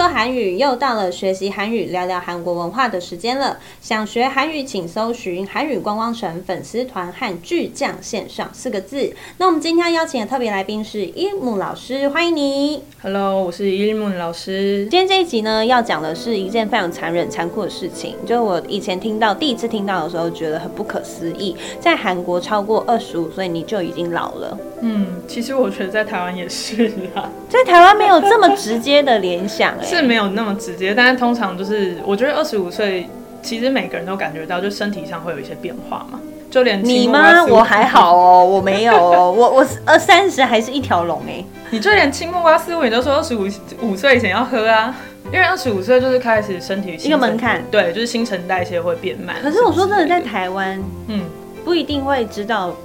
[0.00, 3.58] 韩语，又到了学习韩语、聊聊韩国文化的时间了。
[3.80, 9.12] 想学韩语，请搜寻“韩语观光城”粉丝团和“巨匠线上”四个字。
[9.38, 12.82] 那我们今天邀请的特别来宾是伊木老师，欢迎你。
[13.02, 14.86] Hello，我是伊木老师。
[14.90, 18.14] 今天这一集呢，要讲的是一件非常残忍、残酷的事情。
[18.24, 21.56] 就我以前听到第一次听到的时候，觉得很不可思议。
[21.80, 24.58] 在韩国超过二十五岁，你就已经老了。
[24.80, 33.08] 嗯，其实我觉得在台湾也是啦，在台湾没有这么直接的联想、哎，是没有那么直接，但是通常就是我觉得二十五岁，
[33.42, 37.44] 其实每个人都感觉到，就身体上会有一些变化嘛，就连你吗？
[37.44, 41.44] 我还好哦，我没有哦， 我我二三十还是一条龙哎。
[41.70, 43.48] 你就连青木瓜丝你都说二十五
[43.80, 44.94] 五岁以前要喝啊，
[45.26, 49.36] 因为二十五岁就是开始身体一个门槛，对，就是新陈代谢会变慢。
[49.42, 51.24] 可是我说真的，在台湾，嗯，
[51.64, 52.76] 不一定会知道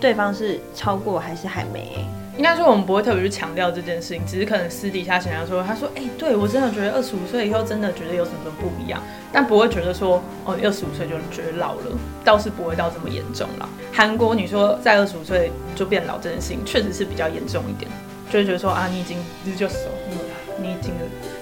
[0.00, 2.04] 对方是超过还是还没、欸。
[2.36, 11.82] 应该说我们不会特别去强调这件事情，只是可能私底下想要说，他说，哎、对我真的觉得二十五岁以后真的觉得有什么不一样，但不会觉得说，哦，二十五岁就觉得老了，
[12.24, 13.68] 倒是不会到这么严重了。
[13.92, 17.90] 韩国你说在二十五岁就变老这件事情，确实是比较严重一点，
[18.30, 20.18] 就会觉得说啊，你已经日就熟，了
[20.58, 20.94] 你已经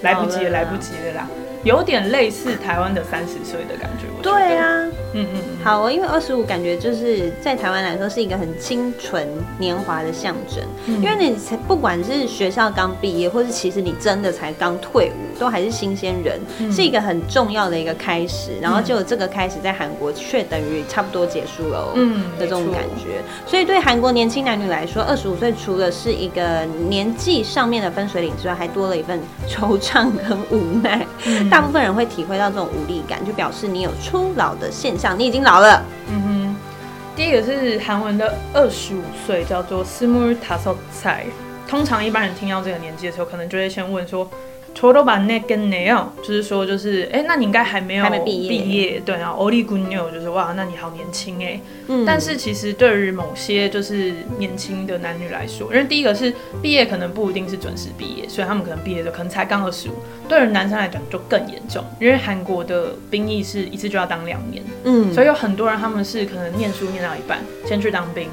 [0.02, 1.28] 来不及了，老了啦来不及了啦，
[1.62, 4.06] 有点类似台湾的三十岁的感觉。
[4.18, 9.26] 我觉得对，啊，嗯嗯嗯，好哦，因为二十五感觉就是在台湾来说是一个很清纯
[9.58, 16.40] 年华的象征，因为你才不管是学校刚毕业，或是其实你真的才刚退伍，都还是新鲜人，
[16.72, 18.52] 是一个很重要的一个开始。
[18.60, 21.92] 然后就这个开始在韩国却等于差不多结束了哦。
[21.94, 31.06] 嗯的这种感觉，所以对韩国年轻男女来说，二十五岁除了是一个年纪上面的分水岭之外，还多了一份惆怅跟无奈。
[31.50, 35.83] 大部分人会体会到这种无力感，就表示你有初老的现象，你已经老了。
[36.09, 36.55] 嗯哼，
[37.15, 41.23] 第一个是韩文的二十五岁，叫做스물다섯 살。
[41.67, 44.29] 通常一般人听到这个年纪的时候，可能就会先问说。
[44.79, 59.93] 초록반내겠네요，就是说，就是，哎、那你应该还没有还没毕业毕业，对，然后欧丽姑妞就是哇，那你好年轻哎、嗯但是其实对于某些就是年轻的男女来说，因为第一个是毕业可能不一定是准时毕业，所以他们可能毕业的可能才刚二十五，
[60.27, 68.27] 对于男生来讲就更严重，因为韩国的兵役是一次就要当两年，嗯所以有很多人他们是可能念书念到一半，先去当兵，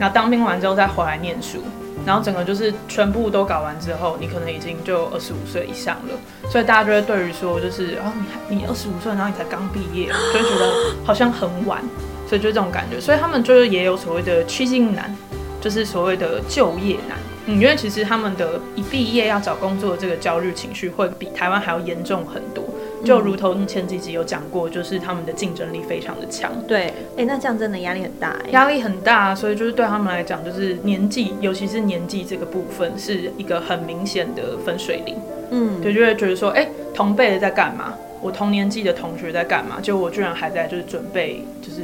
[0.00, 1.58] 然后当兵完之后再回来念书，
[2.05, 10.73] 然后整个就是全部都搞完之后，你可能已经就二十五岁以上了，所以大家就会对于说就是啊你还你二十五岁，然后你才刚毕业，就会觉得
[11.05, 11.81] 好像很晚，
[12.27, 15.15] 所以就这种感觉，所以他们就是也有所谓的趋近难，
[15.59, 17.17] 就是所谓的就业难。
[17.45, 22.63] 嗯，因为其实他们的一毕业要找工作的这个焦虑情绪会比台湾还要严重很多，
[23.03, 26.51] 就如同前几集有讲过，就是他们的竞争力非常的强。
[26.67, 28.49] 对，哎、那这样真的压力很大哎。
[28.51, 35.15] 压力很大，所以就是对他们来讲，就是年纪，尤其是年纪这个部分，是一个很明显的分水岭。
[35.51, 37.93] 嗯，对，就会觉得说，哎、同辈的在干嘛？
[38.21, 39.79] 我同年纪的同学在干嘛？
[39.81, 41.81] 就我居然还在就是准备就是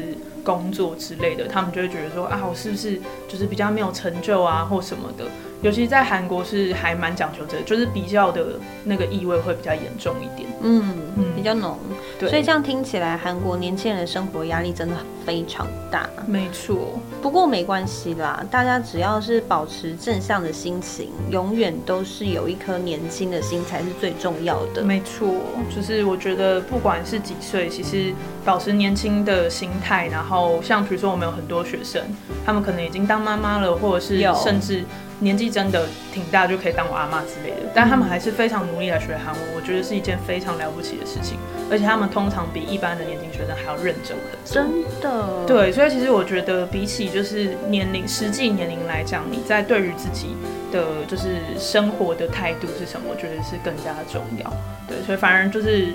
[0.47, 2.97] 工作之类的，他们就会觉得说，啊，我是不是
[3.27, 5.25] 就是比较没有成就啊，或什么的？
[5.63, 10.47] 尤其在韩国是还蛮讲究这个，就是比较的那个意味会比较严重一点。
[10.61, 11.77] 嗯嗯比较浓，
[12.19, 16.07] 对，所以这样听起来，韩国年轻人的生活压力真的非常大。
[16.27, 16.99] 没错。
[17.23, 24.83] 不过没关系啦，大家只要是保持正向的心情，永远都是有一颗年轻的心才是最重要的。
[24.83, 25.27] 没错，
[25.75, 28.13] 就是我觉得不管是几岁，其实
[28.47, 32.01] 保持年轻的心态，然后像比如说我们有很多学生，
[32.45, 34.85] 他们可能已经当妈妈了，或者是甚至
[35.19, 41.37] 年纪真的挺大，就可以当我阿妈之类的，但他们还是非常努力来学韩文，我觉得是一件非常了不起的事情，
[41.69, 44.45] 而且他们通常比一般的年轻学生还要认真很多。
[44.45, 50.37] 真的，，对，所以其实我觉得比起就是年龄实际年龄来讲，你在对于自己
[50.71, 54.49] 的就是生活的态度是什么，我觉得是更加重要。
[54.87, 55.89] 对，所以反而就是。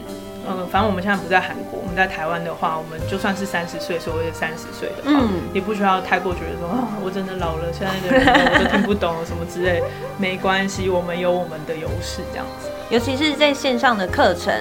[0.48, 9.82] 嗯，反正我们现在不在韩国，我们在台湾的话，我们就算是三十岁，所谓的三十岁的话，嗯也不需要太过觉得说啊，我真的老了，现在的人我都听不懂什么之类，
[10.18, 12.68] 没关系，我们有我们的优势，这样子。
[12.92, 14.52] 尤其是在线上的课程，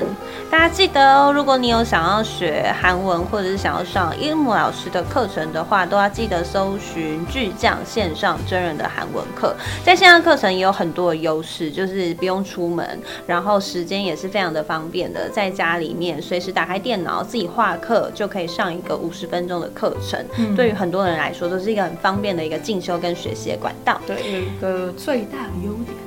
[0.49, 1.33] 大家记得哦。
[1.33, 9.53] 如果你有想要学韩文，或者是想要上伊姆老师的课程的话，都要记得搜寻巨匠线上真人的韩文课。
[9.83, 12.97] 在线上课程也有很多的优势，就是不用出门，
[13.27, 20.25] 然后时间也是非常的方便的，在家里面随时打开电脑自己画课，就可以上一个五十分钟的课程。
[20.55, 23.99] 对于很多人来说，都是一个很方便的一个进修跟学习的管道。
[24.07, 25.97] 对，有一个最大的优点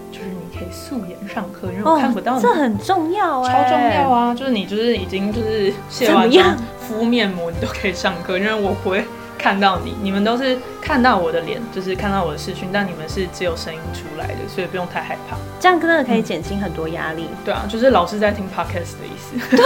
[0.75, 2.39] 素颜上课，因为我看不到你。
[2.39, 4.35] 哦这很重要啊、超重要啊！
[4.35, 9.05] 就是你就是已经就是卸完妆敷面膜，你都可以上课，因为我不会
[9.45, 15.37] 看到你，你们都是看到我的脸，就是看到我的视讯，但你们是只有声音出来的，所以不用太害怕。
[15.61, 17.29] 这样真的可以减轻很多压力。
[17.45, 19.55] 对啊，就是老师在听 podcast 的意思。
[19.55, 19.61] 对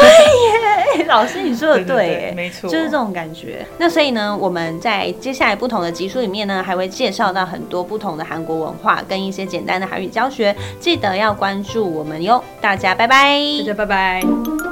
[0.99, 3.65] 耶，老师你说的对耶，没错，就是这种感觉。
[3.79, 12.43] 那所以呢，我们在接下来不同的集数里面呢，还会介绍到很多不同的韩国文化跟一些简单的韩语教学，记得要关注我们哟。
[12.61, 14.68] 大家拜拜，大家拜拜。